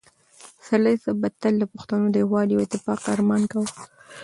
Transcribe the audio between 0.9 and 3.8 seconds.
صاحب به تل د پښتنو د یووالي او اتفاق ارمان کاوه.